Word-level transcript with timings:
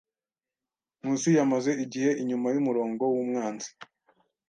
Nkusi 0.99 1.29
yamaze 1.37 1.71
igihe 1.83 2.09
inyuma 2.21 2.47
yumurongo 2.53 3.03
wumwanzi. 3.13 3.69